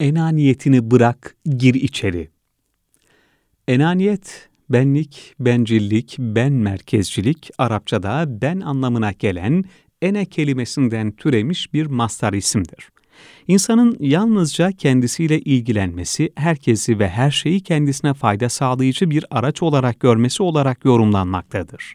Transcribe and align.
Enaniyetini 0.00 0.90
bırak, 0.90 1.36
gir 1.56 1.74
içeri. 1.74 2.28
Enaniyet, 3.68 4.48
benlik, 4.70 5.34
bencillik, 5.40 6.16
ben 6.18 6.52
merkezcilik, 6.52 7.50
Arapçada 7.58 8.24
ben 8.28 8.60
anlamına 8.60 9.12
gelen 9.12 9.64
ene 10.02 10.24
kelimesinden 10.24 11.12
türemiş 11.12 11.72
bir 11.72 11.86
mastar 11.86 12.32
isimdir. 12.32 12.88
İnsanın 13.48 13.96
yalnızca 14.00 14.72
kendisiyle 14.72 15.40
ilgilenmesi, 15.40 16.32
herkesi 16.34 16.98
ve 16.98 17.08
her 17.08 17.30
şeyi 17.30 17.60
kendisine 17.60 18.14
fayda 18.14 18.48
sağlayıcı 18.48 19.10
bir 19.10 19.24
araç 19.30 19.62
olarak 19.62 20.00
görmesi 20.00 20.42
olarak 20.42 20.84
yorumlanmaktadır. 20.84 21.94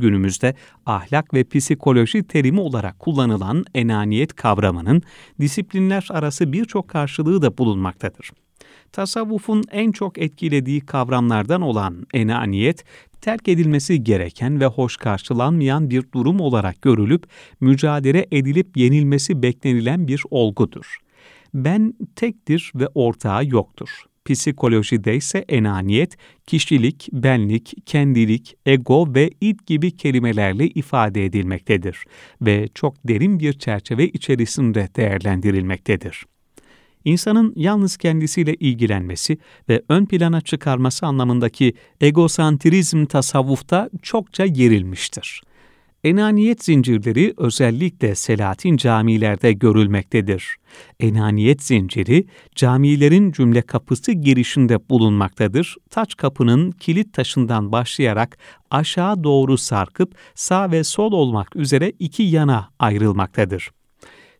Günümüzde 0.00 0.54
ahlak 0.86 1.34
ve 1.34 1.44
psikoloji 1.44 2.22
terimi 2.22 2.60
olarak 2.60 2.98
kullanılan 2.98 3.64
enaniyet 3.74 4.34
kavramının 4.34 5.02
disiplinler 5.40 6.08
arası 6.10 6.52
birçok 6.52 6.88
karşılığı 6.88 7.42
da 7.42 7.58
bulunmaktadır. 7.58 8.30
Tasavvufun 8.92 9.64
en 9.70 9.92
çok 9.92 10.18
etkilediği 10.18 10.80
kavramlardan 10.80 11.62
olan 11.62 12.06
enaniyet, 12.14 12.84
terk 13.20 13.48
edilmesi 13.48 14.04
gereken 14.04 14.60
ve 14.60 14.66
hoş 14.66 14.96
karşılanmayan 14.96 15.90
bir 15.90 16.04
durum 16.14 16.40
olarak 16.40 16.82
görülüp 16.82 17.26
mücadele 17.60 18.26
edilip 18.30 18.76
yenilmesi 18.76 19.42
beklenilen 19.42 20.08
bir 20.08 20.22
olgudur. 20.30 20.96
Ben 21.54 21.94
tektir 22.16 22.72
ve 22.74 22.88
ortağı 22.94 23.46
yoktur. 23.46 24.09
Psikolojide 24.34 25.16
ise 25.16 25.44
enaniyet, 25.48 26.16
kişilik, 26.46 27.08
benlik, 27.12 27.74
kendilik, 27.86 28.56
ego 28.66 29.14
ve 29.14 29.30
id 29.40 29.58
gibi 29.66 29.96
kelimelerle 29.96 30.68
ifade 30.68 31.24
edilmektedir 31.24 32.04
ve 32.42 32.68
çok 32.74 33.08
derin 33.08 33.40
bir 33.40 33.52
çerçeve 33.52 34.08
içerisinde 34.08 34.88
değerlendirilmektedir. 34.96 36.24
İnsanın 37.04 37.52
yalnız 37.56 37.96
kendisiyle 37.96 38.54
ilgilenmesi 38.54 39.38
ve 39.68 39.82
ön 39.88 40.06
plana 40.06 40.40
çıkarması 40.40 41.06
anlamındaki 41.06 41.74
egosantrizm 42.00 43.04
tasavvufta 43.04 43.90
çokça 44.02 44.46
gerilmiştir. 44.46 45.42
Enaniyet 46.04 46.64
zincirleri 46.64 47.34
özellikle 47.36 48.14
Selatin 48.14 48.76
camilerde 48.76 49.52
görülmektedir. 49.52 50.56
Enaniyet 51.00 51.62
zinciri 51.62 52.26
camilerin 52.54 53.32
cümle 53.32 53.62
kapısı 53.62 54.12
girişinde 54.12 54.88
bulunmaktadır. 54.88 55.76
Taç 55.90 56.16
kapının 56.16 56.70
kilit 56.70 57.12
taşından 57.12 57.72
başlayarak 57.72 58.38
aşağı 58.70 59.24
doğru 59.24 59.58
sarkıp 59.58 60.14
sağ 60.34 60.70
ve 60.70 60.84
sol 60.84 61.12
olmak 61.12 61.56
üzere 61.56 61.92
iki 61.98 62.22
yana 62.22 62.68
ayrılmaktadır. 62.78 63.70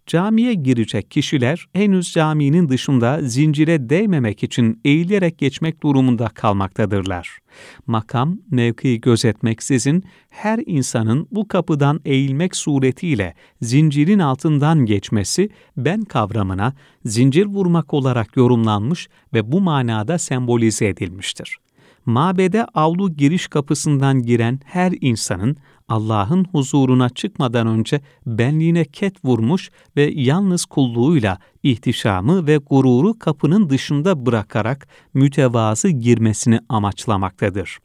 Camiye 0.06 0.54
girecek 0.54 1.10
kişiler 1.10 1.66
henüz 1.72 2.12
caminin 2.12 2.68
dışında 2.68 3.18
zincire 3.22 3.90
değmemek 3.90 4.42
için 4.42 4.80
eğilerek 4.84 5.38
geçmek 5.38 5.82
durumunda 5.82 6.28
kalmaktadırlar. 6.28 7.38
Makam, 7.86 8.38
mevkiyi 8.50 9.00
gözetmeksizin 9.00 10.04
her 10.28 10.60
insanın 10.66 11.28
bu 11.30 11.48
kapıdan 11.48 12.00
eğilmek 12.04 12.56
suretiyle 12.56 13.34
zincirin 13.62 14.18
altından 14.18 14.86
geçmesi 14.86 15.48
ben 15.76 16.00
kavramına 16.02 16.74
zincir 17.04 17.46
vurmak 17.46 17.94
olarak 17.94 18.36
yorumlanmış 18.36 19.08
ve 19.34 19.52
bu 19.52 19.60
manada 19.60 20.18
sembolize 20.18 20.86
edilmiştir 20.86 21.58
mabede 22.06 22.64
avlu 22.64 23.16
giriş 23.16 23.46
kapısından 23.46 24.22
giren 24.22 24.60
her 24.64 24.92
insanın 25.00 25.56
Allah'ın 25.88 26.44
huzuruna 26.44 27.08
çıkmadan 27.08 27.66
önce 27.66 28.00
benliğine 28.26 28.84
ket 28.84 29.24
vurmuş 29.24 29.70
ve 29.96 30.12
yalnız 30.14 30.64
kulluğuyla 30.64 31.38
ihtişamı 31.62 32.46
ve 32.46 32.56
gururu 32.56 33.18
kapının 33.18 33.70
dışında 33.70 34.26
bırakarak 34.26 34.88
mütevazı 35.14 35.88
girmesini 35.88 36.60
amaçlamaktadır. 36.68 37.78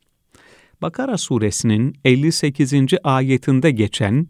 Bakara 0.81 1.17
suresinin 1.17 1.95
58. 2.05 2.73
ayetinde 3.03 3.71
geçen, 3.71 4.27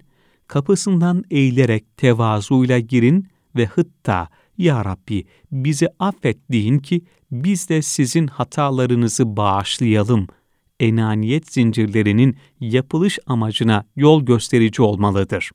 kapısından 0.48 1.24
eğilerek 1.32 1.98
tevazuyla 1.98 2.80
girin 2.80 3.28
ve 3.56 3.66
hıtta, 3.66 4.30
Ya 4.58 4.86
Rabbi 4.86 5.26
bizi 5.52 5.88
affet 6.00 6.38
deyin 6.52 6.80
ki 6.80 7.02
biz 7.32 7.70
de 7.70 7.82
sizin 7.82 8.28
hatalarınızı 8.28 9.38
bağışlayalım 9.38 10.28
enaniyet 10.80 11.54
zincirlerinin 11.54 12.38
yapılış 12.60 13.20
amacına 13.26 13.86
yol 13.96 14.26
gösterici 14.26 14.82
olmalıdır. 14.82 15.52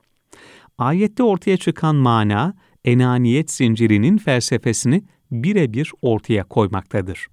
Ayette 0.77 1.23
ortaya 1.23 1.57
çıkan 1.57 1.95
mana, 1.95 2.53
enaniyet 2.85 3.51
zincirinin 3.51 4.17
felsefesini 4.17 5.03
birebir 5.31 5.91
ortaya 6.01 6.43
koymaktadır. 6.43 7.27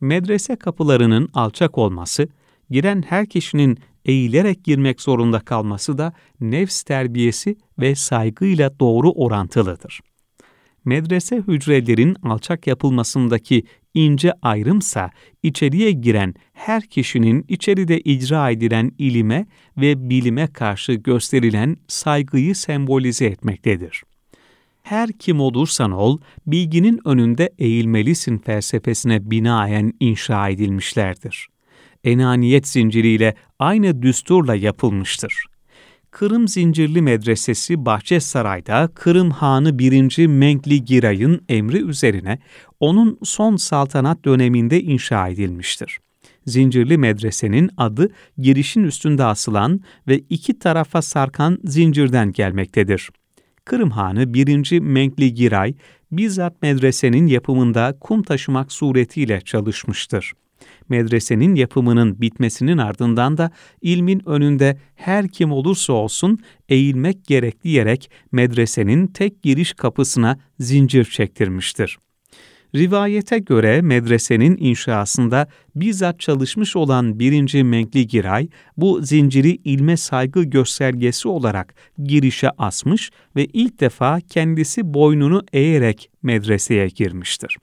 Medrese 0.00 0.56
kapılarının 0.56 1.28
alçak 1.34 1.78
olması, 1.78 2.28
giren 2.70 3.02
her 3.08 3.26
kişinin 3.26 3.78
eğilerek 4.04 4.64
girmek 4.64 5.00
zorunda 5.00 5.40
kalması 5.40 5.98
da 5.98 6.12
nefs 6.40 6.82
terbiyesi 6.82 7.56
ve 7.78 7.94
saygıyla 7.94 8.80
doğru 8.80 9.12
orantılıdır 9.12 10.00
medrese 10.86 11.36
hücrelerin 11.36 12.16
alçak 12.22 12.66
yapılmasındaki 12.66 13.64
ince 13.94 14.32
ayrımsa 14.42 15.10
içeriye 15.42 15.92
giren 15.92 16.34
her 16.52 16.82
kişinin 16.82 17.44
içeride 17.48 18.00
icra 18.00 18.50
edilen 18.50 18.92
ilime 18.98 19.46
ve 19.76 20.10
bilime 20.10 20.46
karşı 20.46 20.92
gösterilen 20.92 21.76
saygıyı 21.88 22.54
sembolize 22.54 23.26
etmektedir. 23.26 24.02
Her 24.82 25.12
kim 25.12 25.40
olursan 25.40 25.92
ol, 25.92 26.18
bilginin 26.46 27.00
önünde 27.04 27.50
eğilmelisin 27.58 28.38
felsefesine 28.38 29.30
binaen 29.30 29.92
inşa 30.00 30.48
edilmişlerdir. 30.48 31.48
Enaniyet 32.04 32.68
zinciriyle 32.68 33.34
aynı 33.58 34.02
düsturla 34.02 34.54
yapılmıştır. 34.54 35.46
Kırım 36.16 36.48
Zincirli 36.48 37.02
Medresesi 37.02 37.86
Bahçesaray'da 37.86 38.88
Kırım 38.94 39.30
Hanı 39.30 39.78
1. 39.78 40.26
Menkli 40.26 40.84
Giray'ın 40.84 41.44
emri 41.48 41.82
üzerine 41.82 42.38
onun 42.80 43.18
son 43.22 43.56
saltanat 43.56 44.24
döneminde 44.24 44.82
inşa 44.82 45.28
edilmiştir. 45.28 45.98
Zincirli 46.46 46.98
medresenin 46.98 47.70
adı 47.76 48.08
girişin 48.38 48.84
üstünde 48.84 49.24
asılan 49.24 49.80
ve 50.08 50.18
iki 50.18 50.58
tarafa 50.58 51.02
sarkan 51.02 51.58
zincirden 51.64 52.32
gelmektedir. 52.32 53.10
Kırım 53.64 53.90
Hanı 53.90 54.34
1. 54.34 54.80
Menkli 54.80 55.34
Giray, 55.34 55.74
bizzat 56.12 56.62
medresenin 56.62 57.26
yapımında 57.26 57.96
kum 58.00 58.22
taşımak 58.22 58.72
suretiyle 58.72 59.40
çalışmıştır 59.40 60.32
medresenin 60.88 61.54
yapımının 61.54 62.20
bitmesinin 62.20 62.78
ardından 62.78 63.38
da 63.38 63.50
ilmin 63.82 64.28
önünde 64.28 64.78
her 64.94 65.28
kim 65.28 65.52
olursa 65.52 65.92
olsun 65.92 66.38
eğilmek 66.68 67.24
gerek 67.24 67.64
diyerek 67.64 68.10
medresenin 68.32 69.06
tek 69.06 69.42
giriş 69.42 69.72
kapısına 69.72 70.38
zincir 70.58 71.04
çektirmiştir. 71.04 71.98
Rivayete 72.74 73.38
göre 73.38 73.82
medresenin 73.82 74.56
inşasında 74.60 75.48
bizzat 75.74 76.20
çalışmış 76.20 76.76
olan 76.76 77.18
birinci 77.18 77.64
Menkli 77.64 78.06
Giray, 78.06 78.48
bu 78.76 79.02
zinciri 79.02 79.50
ilme 79.50 79.96
saygı 79.96 80.42
göstergesi 80.42 81.28
olarak 81.28 81.74
girişe 82.02 82.50
asmış 82.58 83.10
ve 83.36 83.44
ilk 83.44 83.80
defa 83.80 84.20
kendisi 84.20 84.94
boynunu 84.94 85.44
eğerek 85.52 86.10
medreseye 86.22 86.88
girmiştir. 86.88 87.56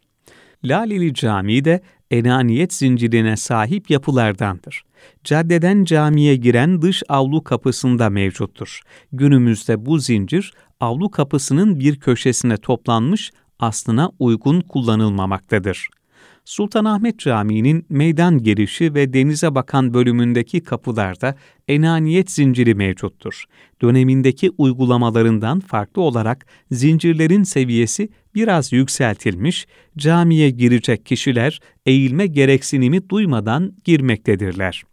Laleli 0.64 1.14
Camii 1.14 1.66
de 1.66 1.82
enaniyet 2.14 2.74
zincirine 2.74 3.38
sahip 3.38 3.90
yapılardandır. 3.90 4.84
Caddeden 5.24 5.84
camiye 5.84 6.36
giren 6.36 6.82
dış 6.82 7.04
avlu 7.10 7.44
kapısında 7.44 8.10
mevcuttur. 8.10 8.82
Günümüzde 9.12 9.86
bu 9.86 10.00
zincir 10.00 10.54
avlu 10.80 11.12
kapısının 11.12 11.80
bir 11.80 12.00
köşesine 12.00 12.58
toplanmış 12.58 13.32
aslına 13.60 14.12
uygun 14.20 14.62
kullanılmamaktadır. 14.62 15.88
Sultanahmet 16.46 17.20
Camii'nin 17.20 17.86
meydan 17.90 18.44
girişi 18.44 18.94
ve 18.94 19.14
denize 19.14 19.56
bakan 19.56 19.94
bölümündeki 19.94 20.64
kapılarda 20.64 21.36
enaniyet 21.68 22.32
zinciri 22.32 22.76
mevcuttur. 22.76 23.44
Dönemindeki 23.82 24.52
uygulamalarından 24.58 25.60
farklı 25.60 26.02
olarak 26.02 26.46
zincirlerin 26.72 27.44
seviyesi 27.44 28.10
biraz 28.36 28.74
yükseltilmiş, 28.74 29.68
camiye 29.98 30.50
girecek 30.50 31.06
kişiler 31.06 31.60
eğilme 31.86 32.28
gereksinimi 32.28 33.10
duymadan 33.10 33.74
girmektedirler. 33.84 34.84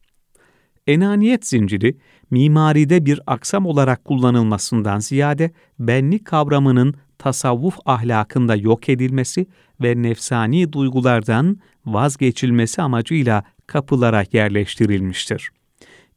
Enaniyet 0.86 1.46
zinciri, 1.46 1.96
mimaride 2.30 3.06
bir 3.06 3.20
aksam 3.26 3.66
olarak 3.66 4.04
kullanılmasından 4.04 4.98
ziyade 4.98 5.50
benlik 5.78 6.24
kavramının 6.24 6.94
tasavvuf 7.18 7.78
ahlakında 7.86 8.56
yok 8.56 8.88
edilmesi 8.88 9.46
ve 9.82 10.02
nefsani 10.02 10.72
duygulardan 10.72 11.60
vazgeçilmesi 11.86 12.82
amacıyla 12.82 13.44
kapılara 13.66 14.24
yerleştirilmiştir. 14.32 15.50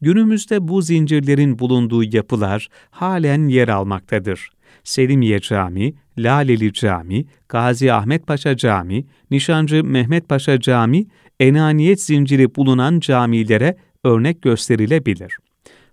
Günümüzde 0.02 0.68
bu 0.68 0.82
zincirlerin 0.82 1.60
bulunduğu 1.60 2.04
yapılar 2.04 2.68
halen 2.92 3.48
yer 3.48 3.68
almaktadır. 3.68 4.50
Selimiye 4.84 5.40
Camii, 5.40 5.96
Laleli 6.18 6.74
Camii, 6.74 7.26
Gazi 7.50 7.94
Ahmet 7.94 8.28
Paşa 8.28 8.58
Camii, 8.58 9.06
Nişancı 9.32 9.84
Mehmet 9.84 10.30
Paşa 10.30 10.60
Camii, 10.60 11.08
enaniyet 11.40 12.02
zinciri 12.02 12.56
bulunan 12.56 13.00
camilere 13.00 13.78
örnek 14.04 14.42
gösterilebilir. 14.42 15.38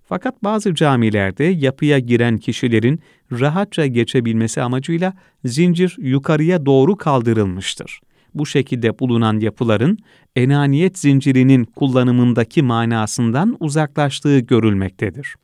Fakat 0.05 0.44
bazı 0.44 0.75
camilerde 0.75 1.44
yapıya 1.44 1.99
giren 1.99 2.38
kişilerin 2.38 3.00
rahatça 3.32 3.87
geçebilmesi 3.87 4.62
amacıyla 4.62 5.12
zincir 5.44 5.97
yukarıya 5.99 6.67
doğru 6.67 6.97
kaldırılmıştır. 6.97 8.00
Bu 8.35 8.47
şekilde 8.47 8.99
bulunan 8.99 9.41
yapıların 9.41 9.99
enaniyet 10.37 10.99
zincirinin 10.99 11.65
kullanımındaki 11.65 12.62
manasından 12.62 13.56
uzaklaştığı 13.61 14.38
görülmektedir. 14.38 15.35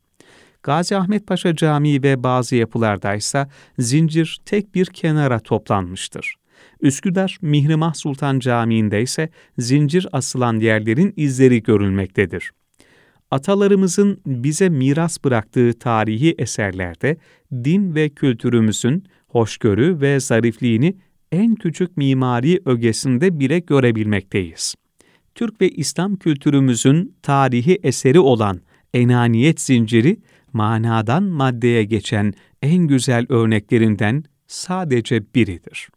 Gazi 0.66 0.96
Ahmet 0.96 1.26
Paşa 1.26 1.56
Camii 1.56 2.02
ve 2.02 2.22
bazı 2.22 2.56
yapılarda 2.56 3.14
ise 3.14 3.46
zincir 3.78 4.40
tek 4.44 4.74
bir 4.74 4.86
kenara 4.86 5.40
toplanmıştır. 5.40 6.34
Üsküdar 6.80 7.38
Mihrimah 7.42 7.94
Sultan 7.94 8.38
Camii'nde 8.38 9.02
ise 9.02 9.30
zincir 9.58 10.06
asılan 10.12 10.60
yerlerin 10.60 11.14
izleri 11.16 11.62
görülmektedir. 11.62 12.50
Atalarımızın 13.30 14.20
bize 14.26 14.68
miras 14.68 15.24
bıraktığı 15.24 15.72
tarihi 15.78 16.34
eserlerde 16.38 17.16
din 17.52 17.94
ve 17.94 18.08
kültürümüzün 18.08 19.04
hoşgörü 19.28 20.00
ve 20.00 20.20
zarifliğini 20.20 20.96
en 21.32 21.54
küçük 21.54 21.96
mimari 21.96 22.60
ögesinde 22.64 23.40
bile 23.40 23.58
görebilmekteyiz. 23.58 24.74
Türk 25.34 25.60
ve 25.60 25.68
İslam 25.68 26.16
kültürümüzün 26.16 27.16
tarihi 27.22 27.78
eseri 27.82 28.20
olan 28.20 28.60
enaniyet 28.94 29.60
zinciri, 29.60 30.16
manadan 30.52 31.22
maddeye 31.22 31.84
geçen 31.84 32.34
en 32.62 32.86
güzel 32.86 33.26
örneklerinden 33.28 34.24
sadece 34.46 35.34
biridir. 35.34 35.88